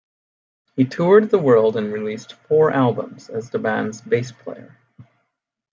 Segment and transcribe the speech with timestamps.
[0.75, 4.75] He toured the world and released four albums as the band's bass player.